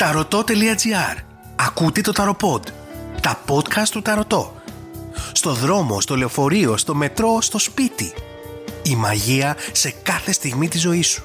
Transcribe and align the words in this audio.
Ταρωτό.gr 0.00 1.16
Ακούτε 1.56 2.00
το 2.00 2.12
Ταροποντ. 2.12 2.66
Τα 3.20 3.40
podcast 3.48 3.88
του 3.90 4.02
Ταρωτό. 4.02 4.54
Στο 5.32 5.52
δρόμο, 5.52 6.00
στο 6.00 6.16
λεωφορείο, 6.16 6.76
στο 6.76 6.94
μετρό, 6.94 7.40
στο 7.40 7.58
σπίτι. 7.58 8.12
Η 8.82 8.94
μαγεία 8.94 9.56
σε 9.72 9.94
κάθε 10.02 10.32
στιγμή 10.32 10.68
της 10.68 10.80
ζωής 10.80 11.06
σου. 11.06 11.24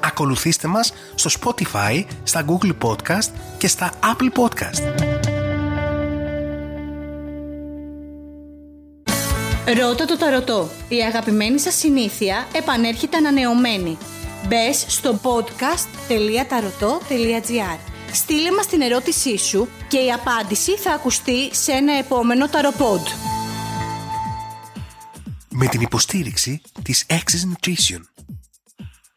Ακολουθήστε 0.00 0.68
μας 0.68 0.92
στο 1.14 1.30
Spotify, 1.40 2.04
στα 2.22 2.44
Google 2.48 2.72
Podcast 2.82 3.30
και 3.58 3.68
στα 3.68 3.92
Apple 4.02 4.30
Podcast. 4.40 4.82
Ρώτα 9.80 10.04
το 10.04 10.16
ταρωτό. 10.16 10.68
Η 10.88 11.02
αγαπημένη 11.02 11.58
σας 11.58 11.74
συνήθεια 11.74 12.46
επανέρχεται 12.52 13.16
ανανεωμένη. 13.16 13.98
Μπες 14.48 14.84
στο 14.88 15.20
podcast.tarotot.gr 15.22 17.96
Στείλε 18.12 18.52
μας 18.52 18.66
την 18.66 18.80
ερώτησή 18.80 19.38
σου 19.38 19.68
και 19.88 19.98
η 19.98 20.12
απάντηση 20.12 20.76
θα 20.76 20.92
ακουστεί 20.92 21.54
σε 21.54 21.72
ένα 21.72 21.92
επόμενο 21.92 22.48
ταροπόντ. 22.48 23.06
Με 25.48 25.66
την 25.66 25.80
υποστήριξη 25.80 26.60
της 26.82 27.04
Access 27.08 27.52
Nutrition. 27.52 28.00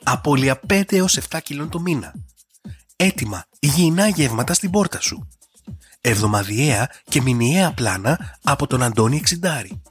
Απόλυα 0.04 0.60
5 0.70 0.94
έως 0.94 1.20
7 1.30 1.40
κιλών 1.44 1.70
το 1.70 1.80
μήνα. 1.80 2.14
Έτοιμα 2.96 3.46
υγιεινά 3.60 4.08
γεύματα 4.08 4.54
στην 4.54 4.70
πόρτα 4.70 5.02
σου. 5.02 5.28
Εβδομαδιαία 6.02 6.90
και 7.10 7.22
μηνιαία 7.22 7.72
πλάνα 7.72 8.38
από 8.44 8.68
τον 8.68 8.84
Αντώνη 8.84 9.18
Εξιντάρη. 9.18 9.82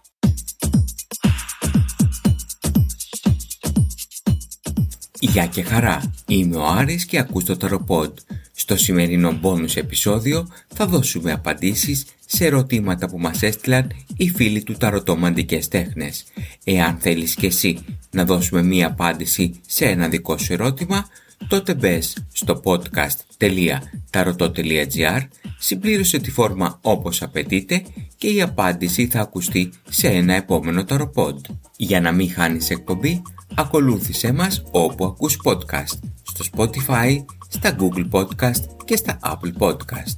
Γεια 5.18 5.46
και 5.46 5.62
χαρά, 5.62 6.12
είμαι 6.26 6.56
ο 6.56 6.66
Άρης 6.66 7.04
και 7.04 7.18
ακούς 7.18 7.44
το 7.44 7.56
Ταροποντ. 7.56 8.18
Στο 8.60 8.76
σημερινό 8.76 9.40
bonus 9.42 9.76
επεισόδιο 9.76 10.48
θα 10.74 10.86
δώσουμε 10.86 11.32
απαντήσεις 11.32 12.04
σε 12.26 12.44
ερωτήματα 12.44 13.08
που 13.08 13.18
μας 13.18 13.42
έστειλαν 13.42 13.92
οι 14.16 14.30
φίλοι 14.30 14.62
του 14.62 14.72
Ταρωτομαντικές 14.72 15.68
Τέχνες. 15.68 16.24
Εάν 16.64 16.96
θέλεις 17.00 17.34
και 17.34 17.46
εσύ 17.46 17.78
να 18.10 18.24
δώσουμε 18.24 18.62
μία 18.62 18.86
απάντηση 18.86 19.60
σε 19.66 19.84
ένα 19.84 20.08
δικό 20.08 20.38
σου 20.38 20.52
ερώτημα, 20.52 21.06
τότε 21.48 21.74
μπες 21.74 22.16
στο 22.32 22.60
podcast.tarotot.gr, 22.64 25.20
συμπλήρωσε 25.58 26.18
τη 26.18 26.30
φόρμα 26.30 26.78
όπως 26.82 27.22
απαιτείται 27.22 27.82
και 28.16 28.28
η 28.28 28.42
απάντηση 28.42 29.06
θα 29.06 29.20
ακουστεί 29.20 29.72
σε 29.88 30.08
ένα 30.08 30.34
επόμενο 30.34 30.84
Ταροποντ. 30.84 31.44
Για 31.76 32.00
να 32.00 32.12
μην 32.12 32.32
χάνεις 32.32 32.70
εκπομπή, 32.70 33.22
Ακολούθησέ 33.54 34.32
μας 34.32 34.62
όπου 34.70 35.04
ακούς 35.04 35.38
podcast, 35.44 35.98
στο 36.22 36.44
Spotify, 36.52 37.24
στα 37.50 37.76
Google 37.78 38.08
Podcast 38.10 38.62
και 38.84 38.96
στα 38.96 39.18
Apple 39.22 39.52
Podcast. 39.58 40.16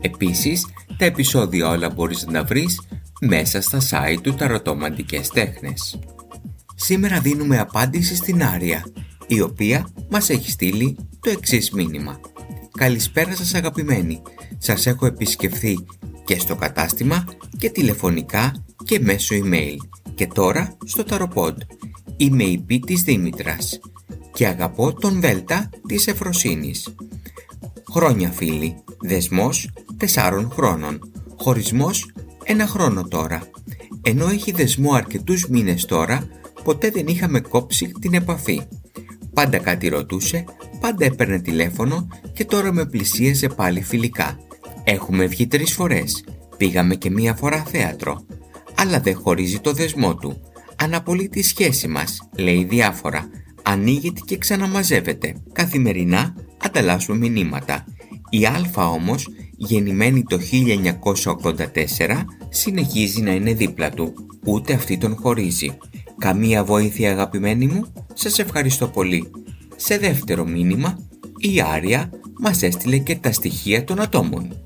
Επίσης, 0.00 0.66
τα 0.96 1.04
επεισόδια 1.04 1.68
όλα 1.68 1.90
μπορείς 1.90 2.26
να 2.26 2.32
τα 2.32 2.44
βρεις 2.44 2.80
μέσα 3.20 3.60
στα 3.60 3.78
site 3.90 4.18
του 4.22 4.34
Ταρωτομαντικές 4.34 5.28
Τέχνες. 5.28 5.98
Σήμερα 6.74 7.20
δίνουμε 7.20 7.58
απάντηση 7.58 8.16
στην 8.16 8.44
Άρια, 8.44 8.84
η 9.26 9.40
οποία 9.40 9.88
μας 10.10 10.30
έχει 10.30 10.50
στείλει 10.50 10.96
το 11.20 11.30
εξής 11.30 11.70
μήνυμα. 11.70 12.20
Καλησπέρα 12.78 13.34
σας 13.36 13.54
αγαπημένοι, 13.54 14.22
σας 14.58 14.86
έχω 14.86 15.06
επισκεφθεί 15.06 15.84
και 16.24 16.38
στο 16.38 16.54
κατάστημα 16.54 17.24
και 17.58 17.70
τηλεφωνικά 17.70 18.64
και 18.84 19.00
μέσω 19.00 19.34
email 19.44 19.76
και 20.14 20.26
τώρα 20.26 20.76
στο 20.84 21.04
Ταροπόντ 21.04 21.60
Είμαι 22.16 22.44
η 22.44 22.58
Πή 22.58 22.80
της 22.80 23.02
Δήμητρας 23.02 23.80
και 24.32 24.46
αγαπώ 24.46 24.92
τον 24.92 25.20
Δέλτα 25.20 25.70
της 25.86 26.06
Εφροσύνης. 26.06 26.94
Χρόνια 27.90 28.30
φίλοι, 28.30 28.76
δεσμός 29.00 29.70
τεσσάρων 29.96 30.50
χρόνων, 30.50 31.12
χωρισμός 31.36 32.12
ένα 32.44 32.66
χρόνο 32.66 33.08
τώρα. 33.08 33.42
Ενώ 34.02 34.28
έχει 34.28 34.52
δεσμό 34.52 34.92
αρκετούς 34.92 35.48
μήνες 35.48 35.84
τώρα, 35.84 36.28
ποτέ 36.64 36.90
δεν 36.90 37.06
είχαμε 37.06 37.40
κόψει 37.40 37.92
την 38.00 38.14
επαφή. 38.14 38.62
Πάντα 39.34 39.58
κάτι 39.58 39.88
ρωτούσε, 39.88 40.44
πάντα 40.80 41.04
έπαιρνε 41.04 41.38
τηλέφωνο 41.38 42.08
και 42.32 42.44
τώρα 42.44 42.72
με 42.72 42.86
πλησίαζε 42.86 43.48
πάλι 43.48 43.82
φιλικά. 43.82 44.38
Έχουμε 44.84 45.26
βγει 45.26 45.46
τρεις 45.46 45.72
φορές, 45.72 46.24
πήγαμε 46.56 46.94
και 46.94 47.10
μία 47.10 47.34
φορά 47.34 47.64
θέατρο, 47.64 48.26
αλλά 48.74 49.00
δεν 49.00 49.16
χωρίζει 49.16 49.58
το 49.60 49.72
δεσμό 49.72 50.14
του 50.14 50.40
αναπολύει 50.82 51.28
τη 51.28 51.42
σχέση 51.42 51.88
μας, 51.88 52.28
λέει 52.36 52.64
διάφορα, 52.64 53.30
ανοίγεται 53.62 54.20
και 54.24 54.38
ξαναμαζεύεται. 54.38 55.34
Καθημερινά 55.52 56.34
ανταλλάσσουμε 56.58 57.28
μηνύματα. 57.28 57.84
Η 58.30 58.46
Α 58.46 58.86
όμως, 58.86 59.28
γεννημένη 59.56 60.22
το 60.22 60.38
1984, 60.38 62.24
συνεχίζει 62.48 63.20
να 63.20 63.32
είναι 63.32 63.52
δίπλα 63.52 63.90
του, 63.90 64.14
ούτε 64.46 64.72
αυτή 64.72 64.98
τον 64.98 65.16
χωρίζει. 65.16 65.76
Καμία 66.18 66.64
βοήθεια 66.64 67.10
αγαπημένη 67.10 67.66
μου, 67.66 67.92
σας 68.14 68.38
ευχαριστώ 68.38 68.88
πολύ. 68.88 69.30
Σε 69.76 69.98
δεύτερο 69.98 70.44
μήνυμα, 70.44 70.98
η 71.38 71.60
Άρια 71.60 72.10
μας 72.40 72.62
έστειλε 72.62 72.98
και 72.98 73.16
τα 73.16 73.32
στοιχεία 73.32 73.84
των 73.84 74.00
ατόμων. 74.00 74.56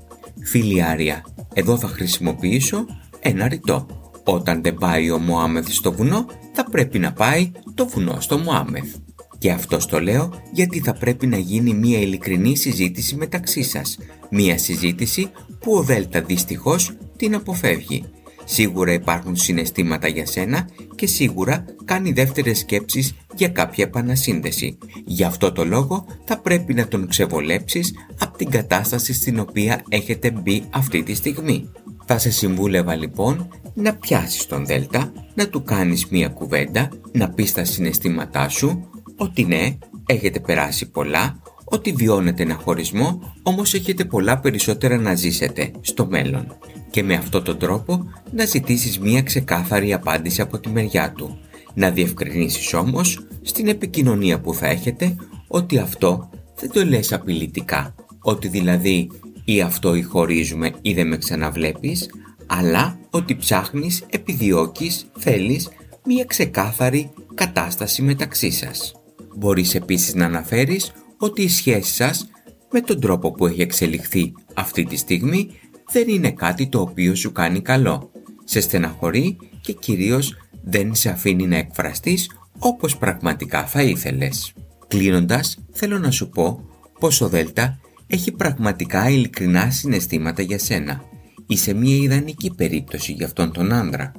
Φίλη 0.43 0.83
Άρια, 0.83 1.25
εδώ 1.53 1.77
θα 1.77 1.87
χρησιμοποιήσω 1.87 2.85
ένα 3.19 3.47
ρητό. 3.47 4.06
Όταν 4.29 4.63
δεν 4.63 4.75
πάει 4.75 5.11
ο 5.11 5.19
Μωάμεθ 5.19 5.71
στο 5.71 5.91
βουνό, 5.91 6.25
θα 6.53 6.63
πρέπει 6.63 6.99
να 6.99 7.13
πάει 7.13 7.51
το 7.73 7.87
βουνό 7.87 8.17
στο 8.19 8.37
Μωάμεθ. 8.37 8.95
Και 9.37 9.51
αυτός 9.51 9.85
το 9.85 9.99
λέω 9.99 10.33
γιατί 10.51 10.79
θα 10.79 10.93
πρέπει 10.93 11.27
να 11.27 11.37
γίνει 11.37 11.73
μια 11.73 11.99
ειλικρινή 11.99 12.55
συζήτηση 12.55 13.15
μεταξύ 13.15 13.63
σας. 13.63 13.97
Μια 14.29 14.57
συζήτηση 14.57 15.31
που 15.59 15.73
ο 15.73 15.81
Δέλτα 15.81 16.21
δυστυχώς 16.21 16.91
την 17.15 17.35
αποφεύγει. 17.35 18.03
Σίγουρα 18.45 18.93
υπάρχουν 18.93 19.35
συναισθήματα 19.35 20.07
για 20.07 20.25
σένα 20.25 20.69
και 20.95 21.07
σίγουρα 21.07 21.65
κάνει 21.85 22.11
δεύτερες 22.11 22.57
σκέψεις 22.57 23.13
για 23.35 23.47
κάποια 23.49 23.83
επανασύνδεση. 23.83 24.77
Γι' 25.05 25.23
αυτό 25.23 25.51
το 25.51 25.65
λόγο 25.65 26.05
θα 26.25 26.39
πρέπει 26.39 26.73
να 26.73 26.87
τον 26.87 27.07
ξεβολέψεις 27.07 27.93
από 28.19 28.37
την 28.37 28.49
κατάσταση 28.49 29.13
στην 29.13 29.39
οποία 29.39 29.81
έχετε 29.89 30.31
μπει 30.31 30.63
αυτή 30.69 31.03
τη 31.03 31.13
στιγμή. 31.13 31.69
Θα 32.05 32.17
σε 32.17 32.31
συμβούλευα 32.31 32.95
λοιπόν 32.95 33.47
να 33.79 33.95
πιάσεις 33.95 34.45
τον 34.45 34.65
Δέλτα, 34.65 35.11
να 35.33 35.49
του 35.49 35.63
κάνεις 35.63 36.07
μία 36.07 36.27
κουβέντα, 36.27 36.89
να 37.11 37.29
πεις 37.29 37.53
τα 37.53 37.65
συναισθήματά 37.65 38.49
σου, 38.49 38.89
ότι 39.17 39.45
ναι, 39.45 39.77
έχετε 40.05 40.39
περάσει 40.39 40.89
πολλά, 40.89 41.41
ότι 41.63 41.91
βιώνετε 41.91 42.43
ένα 42.43 42.53
χωρισμό, 42.55 43.33
όμως 43.43 43.73
έχετε 43.73 44.05
πολλά 44.05 44.39
περισσότερα 44.39 44.97
να 44.97 45.15
ζήσετε 45.15 45.71
στο 45.81 46.07
μέλλον. 46.07 46.57
Και 46.89 47.03
με 47.03 47.13
αυτόν 47.13 47.43
τον 47.43 47.57
τρόπο 47.57 48.11
να 48.31 48.45
ζητήσεις 48.45 48.99
μία 48.99 49.21
ξεκάθαρη 49.21 49.93
απάντηση 49.93 50.41
από 50.41 50.59
τη 50.59 50.69
μεριά 50.69 51.13
του. 51.17 51.39
Να 51.73 51.89
διευκρινίσεις 51.89 52.73
όμως 52.73 53.27
στην 53.41 53.67
επικοινωνία 53.67 54.39
που 54.39 54.53
θα 54.53 54.67
έχετε 54.67 55.15
ότι 55.47 55.77
αυτό 55.77 56.29
δεν 56.59 56.71
το 56.71 56.85
λες 56.85 57.13
απειλητικά, 57.13 57.95
ότι 58.21 58.47
δηλαδή 58.47 59.09
ή 59.45 59.61
αυτό 59.61 59.95
ή 59.95 60.01
χωρίζουμε 60.01 60.71
ή 60.81 60.93
δεν 60.93 61.07
με 61.07 61.17
ξαναβλέπεις, 61.17 62.09
αλλά 62.47 62.99
ότι 63.09 63.35
ψάχνεις, 63.35 64.03
επιδιώκεις, 64.09 65.09
θέλεις 65.17 65.69
μία 66.05 66.25
ξεκάθαρη 66.25 67.09
κατάσταση 67.33 68.01
μεταξύ 68.01 68.51
σας. 68.51 68.95
Μπορείς 69.35 69.75
επίσης 69.75 70.13
να 70.13 70.25
αναφέρεις 70.25 70.91
ότι 71.17 71.41
η 71.41 71.49
σχέση 71.49 71.93
σας 71.93 72.29
με 72.71 72.81
τον 72.81 72.99
τρόπο 72.99 73.31
που 73.31 73.45
έχει 73.45 73.61
εξελιχθεί 73.61 74.33
αυτή 74.53 74.83
τη 74.83 74.95
στιγμή 74.95 75.49
δεν 75.91 76.07
είναι 76.07 76.31
κάτι 76.31 76.67
το 76.67 76.81
οποίο 76.81 77.15
σου 77.15 77.31
κάνει 77.31 77.61
καλό. 77.61 78.11
Σε 78.43 78.61
στεναχωρεί 78.61 79.37
και 79.61 79.73
κυρίως 79.73 80.35
δεν 80.63 80.95
σε 80.95 81.09
αφήνει 81.09 81.47
να 81.47 81.57
εκφραστείς 81.57 82.31
όπως 82.59 82.97
πραγματικά 82.97 83.65
θα 83.65 83.81
ήθελες. 83.81 84.53
Κλείνοντας, 84.87 85.57
θέλω 85.71 85.99
να 85.99 86.11
σου 86.11 86.29
πω 86.29 86.65
πως 86.99 87.21
ο 87.21 87.27
Δέλτα 87.27 87.79
έχει 88.07 88.31
πραγματικά 88.31 89.09
ειλικρινά 89.09 89.69
συναισθήματα 89.69 90.41
για 90.41 90.59
σένα. 90.59 91.03
Είσαι 91.47 91.73
μια 91.73 91.95
ιδανική 91.95 92.53
περίπτωση 92.55 93.11
για 93.11 93.25
αυτόν 93.25 93.51
τον 93.51 93.71
άνδρα. 93.71 94.11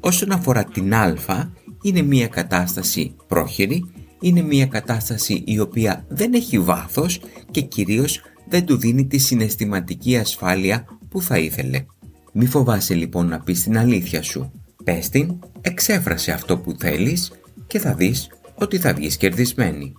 Όσον 0.00 0.32
αφορά 0.32 0.64
την 0.64 0.94
Α, 0.94 1.52
είναι 1.82 2.02
μια 2.02 2.28
κατάσταση 2.28 3.14
πρόχειρη, 3.26 3.84
είναι 4.20 4.42
μια 4.42 4.66
κατάσταση 4.66 5.42
η 5.46 5.58
οποία 5.58 6.04
δεν 6.08 6.34
έχει 6.34 6.58
βάθος 6.58 7.20
και 7.50 7.60
κυρίως 7.60 8.20
δεν 8.48 8.64
του 8.64 8.76
δίνει 8.76 9.06
τη 9.06 9.18
συναισθηματική 9.18 10.16
ασφάλεια 10.16 10.84
που 11.08 11.22
θα 11.22 11.38
ήθελε. 11.38 11.84
Μη 12.32 12.46
φοβάσαι 12.46 12.94
λοιπόν 12.94 13.26
να 13.28 13.40
πεις 13.40 13.62
την 13.62 13.78
αλήθεια 13.78 14.22
σου. 14.22 14.50
Πες 14.84 15.08
την, 15.08 15.38
εξέφρασε 15.60 16.32
αυτό 16.32 16.58
που 16.58 16.74
θέλεις 16.78 17.32
και 17.66 17.78
θα 17.78 17.94
δεις 17.94 18.30
ότι 18.54 18.78
θα 18.78 18.94
βγεις 18.94 19.16
κερδισμένη. 19.16 19.92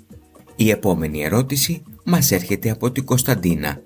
Η 0.55 0.69
επόμενη 0.69 1.23
ερώτηση 1.23 1.83
μας 2.03 2.31
έρχεται 2.31 2.69
από 2.69 2.91
την 2.91 3.05
Κωνσταντίνα, 3.05 3.81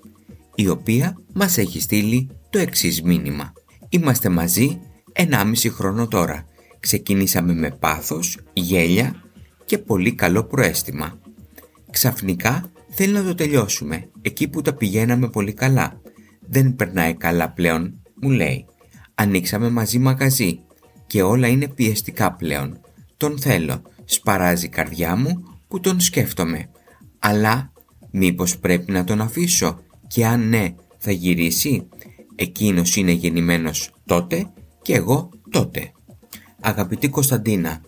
η 0.54 0.68
οποία 0.68 1.20
μας 1.32 1.58
έχει 1.58 1.80
στείλει 1.80 2.28
το 2.50 2.58
εξής 2.58 3.02
μήνυμα. 3.02 3.52
Είμαστε 3.88 4.28
μαζί 4.28 4.80
1,5 5.12 5.70
χρόνο 5.70 6.08
τώρα. 6.08 6.46
Ξεκινήσαμε 6.80 7.54
με 7.54 7.70
πάθος, 7.70 8.38
γέλια 8.52 9.22
και 9.64 9.78
πολύ 9.78 10.14
καλό 10.14 10.44
προέστημα. 10.44 11.18
Ξαφνικά 11.90 12.70
θέλει 12.90 13.12
να 13.12 13.24
το 13.24 13.34
τελειώσουμε, 13.34 14.08
εκεί 14.22 14.48
που 14.48 14.62
τα 14.62 14.74
πηγαίναμε 14.74 15.28
πολύ 15.28 15.52
καλά. 15.52 16.00
Δεν 16.48 16.76
περνάει 16.76 17.14
καλά 17.14 17.50
πλέον, 17.50 18.02
μου 18.22 18.30
λέει. 18.30 18.66
Ανοίξαμε 19.14 19.70
μαζί 19.70 19.98
μαγαζί 19.98 20.60
και 21.06 21.22
όλα 21.22 21.46
είναι 21.46 21.68
πιεστικά 21.68 22.32
πλέον. 22.32 22.80
Τον 23.16 23.38
θέλω, 23.38 23.82
σπαράζει 24.04 24.66
η 24.66 24.68
καρδιά 24.68 25.16
μου 25.16 25.42
που 25.68 25.80
τον 25.80 26.00
σκέφτομαι. 26.00 26.70
Αλλά 27.18 27.72
μήπως 28.10 28.58
πρέπει 28.58 28.92
να 28.92 29.04
τον 29.04 29.20
αφήσω 29.20 29.80
και 30.06 30.26
αν 30.26 30.48
ναι 30.48 30.74
θα 30.98 31.10
γυρίσει; 31.10 31.88
Εκείνος 32.42 32.96
είναι 32.96 33.12
γεννημένος 33.12 33.90
τότε 34.06 34.50
και 34.82 34.94
εγώ 34.94 35.30
τότε. 35.50 35.92
Αγαπητή 36.60 37.08
Κωνσταντίνα, 37.08 37.80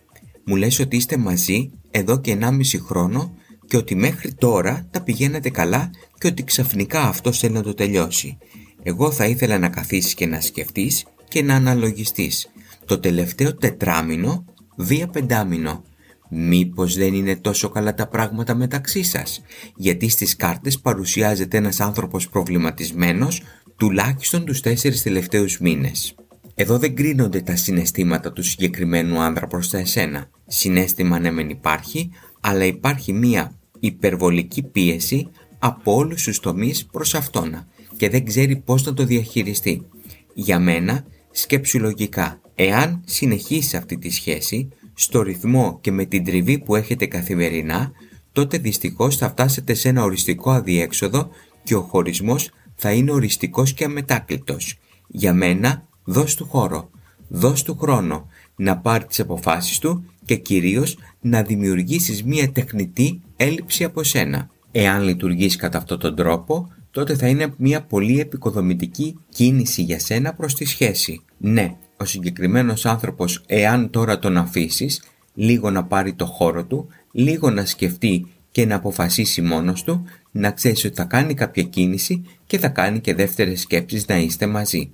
μου 0.45 0.57
λες 0.57 0.79
ότι 0.79 0.97
είστε 0.97 1.17
μαζί 1.17 1.71
εδώ 1.91 2.21
και 2.21 2.39
1,5 2.41 2.79
χρόνο 2.79 3.35
και 3.67 3.77
ότι 3.77 3.95
μέχρι 3.95 4.35
τώρα 4.35 4.87
τα 4.91 5.03
πηγαίνετε 5.03 5.51
καλά 5.51 5.91
και 6.19 6.27
ότι 6.27 6.45
ξαφνικά 6.45 7.01
αυτό 7.01 7.33
θέλει 7.33 7.53
να 7.53 7.63
το 7.63 7.75
τελειώσει. 7.75 8.39
Εγώ 8.83 9.11
θα 9.11 9.27
ήθελα 9.27 9.59
να 9.59 9.69
καθίσεις 9.69 10.15
και 10.15 10.27
να 10.27 10.41
σκεφτείς 10.41 11.05
και 11.29 11.43
να 11.43 11.55
αναλογιστείς. 11.55 12.51
Το 12.85 12.99
τελευταίο 12.99 13.55
τετράμινο, 13.55 14.45
βία 14.77 15.07
πεντάμινο. 15.09 15.85
Μήπως 16.29 16.97
δεν 16.97 17.15
είναι 17.15 17.37
τόσο 17.37 17.69
καλά 17.69 17.95
τα 17.95 18.09
πράγματα 18.09 18.55
μεταξύ 18.55 19.03
σας, 19.03 19.43
γιατί 19.77 20.09
στις 20.09 20.37
κάρτες 20.37 20.81
παρουσιάζεται 20.81 21.57
ένας 21.57 21.81
άνθρωπος 21.81 22.29
προβληματισμένος 22.29 23.43
τουλάχιστον 23.83 24.45
τους 24.45 24.61
τέσσερις 24.61 25.03
τελευταίους 25.03 25.59
μήνες. 25.59 26.15
Εδώ 26.55 26.79
δεν 26.79 26.95
κρίνονται 26.95 27.41
τα 27.41 27.57
συναισθήματα 27.57 28.33
του 28.33 28.43
συγκεκριμένου 28.43 29.21
άνδρα 29.21 29.47
προς 29.47 29.71
τα 29.71 29.79
εσένα. 29.79 30.31
Συνέστημα 30.47 31.19
ναι 31.19 31.31
μεν 31.31 31.49
υπάρχει, 31.49 32.11
αλλά 32.41 32.65
υπάρχει 32.65 33.13
μία 33.13 33.59
υπερβολική 33.81 34.63
πίεση 34.63 35.29
από 35.59 35.95
όλους 35.95 36.23
τους 36.23 36.41
τομείς 36.41 36.87
προς 36.87 37.15
αυτόνα 37.15 37.67
και 37.97 38.09
δεν 38.09 38.25
ξέρει 38.25 38.57
πώς 38.57 38.85
να 38.85 38.95
το 38.95 39.05
διαχειριστεί. 39.05 39.87
Για 40.35 40.59
μένα, 40.59 41.05
σκέψου 41.31 41.79
λογικά, 41.79 42.41
εάν 42.55 43.03
συνεχίσει 43.07 43.77
αυτή 43.77 43.99
τη 43.99 44.11
σχέση, 44.11 44.69
στο 44.95 45.23
ρυθμό 45.23 45.79
και 45.81 45.93
με 45.93 46.05
την 46.05 46.25
τριβή 46.25 46.59
που 46.59 46.77
έχετε 46.77 47.07
καθημερινά, 47.07 47.93
τότε 48.33 48.59
δυστυχώς 48.59 49.17
θα 49.17 49.29
φτάσετε 49.29 49.75
σε 49.75 49.89
ένα 49.89 50.03
οριστικό 50.03 50.51
αδιέξοδο 50.51 51.29
και 51.65 51.75
ο 51.75 51.81
χωρισμός 51.83 52.51
θα 52.83 52.93
είναι 52.93 53.11
οριστικός 53.11 53.73
και 53.73 53.85
αμετάκλητος. 53.85 54.79
Για 55.07 55.35
μένα, 55.35 55.87
δώσ' 56.05 56.35
του 56.35 56.47
χώρο, 56.47 56.91
δώσ' 57.29 57.63
του 57.63 57.77
χρόνο 57.77 58.27
να 58.57 58.79
πάρει 58.79 59.05
τις 59.05 59.21
αποφάσεις 59.21 59.79
του 59.79 60.05
και 60.25 60.37
κυρίως 60.37 60.99
να 61.21 61.43
δημιουργήσεις 61.43 62.25
μία 62.25 62.53
τεχνητή 62.53 63.21
έλλειψη 63.37 63.85
από 63.85 64.03
σένα. 64.03 64.51
Εάν 64.73 65.03
λειτουργείς 65.03 65.57
κατά 65.57 65.79
αυτόν 65.79 65.99
τον 65.99 66.17
τρόπο, 66.17 66.73
τότε 66.91 67.15
θα 67.17 67.29
είναι 67.29 67.55
μία 67.57 67.83
πολύ 67.83 68.21
επικοδομητική 68.21 69.19
κίνηση 69.29 69.83
για 69.83 69.99
σένα 69.99 70.35
προς 70.35 70.55
τη 70.55 70.65
σχέση. 70.65 71.23
Ναι, 71.39 71.77
ο 71.97 72.05
συγκεκριμένος 72.05 72.87
άνθρωπος, 72.87 73.43
εάν 73.47 73.91
τώρα 73.91 74.19
τον 74.19 74.37
αφήσεις, 74.37 75.03
λίγο 75.35 75.71
να 75.71 75.85
πάρει 75.85 76.13
το 76.13 76.27
χώρο 76.27 76.65
του, 76.65 76.89
λίγο 77.13 77.51
να 77.51 77.65
σκεφτεί 77.65 78.27
και 78.53 78.67
να 78.67 78.75
αποφασίσει 78.75 79.43
μόνος 79.43 79.83
του, 79.83 80.05
να 80.31 80.51
ξέρει 80.51 80.87
ότι 80.87 80.95
θα 80.95 81.05
κάνει 81.05 81.35
κάποια 81.35 81.63
κίνηση 81.63 82.25
και 82.47 82.59
θα 82.59 82.69
κάνει 82.69 83.01
και 83.01 83.15
δεύτερες 83.15 83.61
σκέψεις 83.61 84.07
να 84.07 84.17
είστε 84.17 84.47
μαζί. 84.47 84.91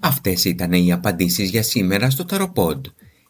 Αυτές 0.00 0.44
ήταν 0.44 0.72
οι 0.72 0.92
απαντήσεις 0.92 1.50
για 1.50 1.62
σήμερα 1.62 2.10
στο 2.10 2.24
Tarot 2.30 2.80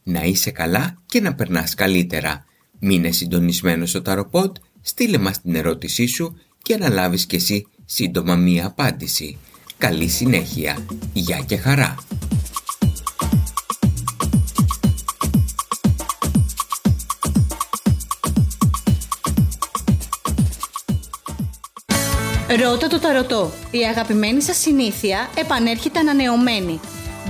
Να 0.03 0.23
είσαι 0.23 0.51
καλά 0.51 1.03
και 1.07 1.21
να 1.21 1.35
περνάς 1.35 1.75
καλύτερα. 1.75 2.45
Μείνε 2.79 3.11
συντονισμένος 3.11 3.91
στο 3.91 4.03
Tarot 4.05 4.53
στείλε 4.81 5.19
μας 5.19 5.41
την 5.41 5.55
ερώτησή 5.55 6.07
σου 6.07 6.39
και 6.63 6.77
να 6.77 6.89
λάβεις 6.89 7.27
κι 7.27 7.37
εσύ 7.37 7.67
σύντομα 7.85 8.37
μία 8.37 8.67
απάντηση. 8.67 9.39
Καλή 9.79 10.09
συνέχεια. 10.09 10.79
Γεια 11.13 11.39
και 11.47 11.57
χαρά. 11.57 11.95
Ρώτα 22.57 22.87
το 22.87 22.99
ταρωτό. 22.99 23.53
Η 23.71 23.79
αγαπημένη 23.79 24.43
σας 24.43 24.57
συνήθεια 24.57 25.31
επανέρχεται 25.35 25.99
ανανεωμένη. 25.99 26.81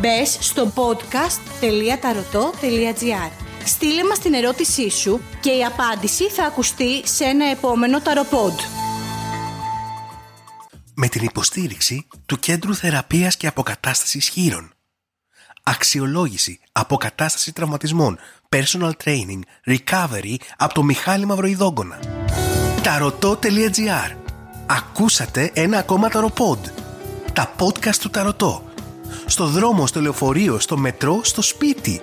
Μπες 0.01 0.37
στο 0.41 0.73
podcast.tarotot.gr 0.75 3.31
Στείλε 3.65 4.05
μας 4.05 4.19
την 4.19 4.35
ερώτησή 4.35 4.91
σου 4.91 5.21
και 5.41 5.51
η 5.51 5.65
απάντηση 5.65 6.31
θα 6.31 6.45
ακουστεί 6.45 7.07
σε 7.07 7.25
ένα 7.25 7.51
επόμενο 7.51 8.01
ταροπόντ. 8.01 8.59
Με 10.95 11.09
την 11.09 11.25
υποστήριξη 11.25 12.07
του 12.27 12.39
Κέντρου 12.39 12.75
Θεραπείας 12.75 13.37
και 13.37 13.47
Αποκατάστασης 13.47 14.29
Χείρων. 14.29 14.73
Αξιολόγηση, 15.63 16.61
αποκατάσταση 16.73 17.53
τραυματισμών, 17.53 18.19
personal 18.49 18.91
training, 19.05 19.41
recovery 19.67 20.37
από 20.57 20.75
το 20.75 20.83
Μιχάλη 20.83 21.27
Μαυροϊδόγκονα. 21.27 21.99
Ταρωτό.gr 22.83 24.28
Ακούσατε 24.71 25.51
ένα 25.55 25.79
ακόμα 25.79 26.09
ταροπόντ. 26.09 26.67
Τα 27.33 27.55
podcast 27.59 27.97
του 28.01 28.11
Ταρωτό. 28.11 28.63
Στο 29.27 29.47
δρόμο, 29.47 29.87
στο 29.87 30.01
λεωφορείο, 30.01 30.59
στο 30.59 30.77
μετρό, 30.77 31.21
στο 31.23 31.43
σπίτι. 31.43 32.01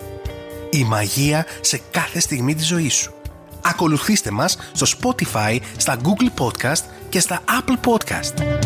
Η 0.70 0.84
μαγεία 0.84 1.46
σε 1.62 1.82
κάθε 1.92 2.20
στιγμή 2.20 2.56
της 2.56 2.68
ζωής 2.68 2.94
σου. 2.94 3.14
Ακολουθήστε 3.62 4.32
μας 4.32 4.58
στο 4.72 4.86
Spotify, 5.00 5.60
στα 5.78 5.98
Google 6.04 6.44
Podcast 6.44 6.84
και 7.10 7.20
στα 7.20 7.42
Apple 7.48 7.90
Podcast. 7.90 8.65